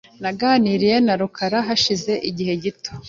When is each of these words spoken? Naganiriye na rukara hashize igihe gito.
Naganiriye 0.21 0.95
na 1.05 1.13
rukara 1.19 1.57
hashize 1.67 2.13
igihe 2.29 2.53
gito. 2.63 2.91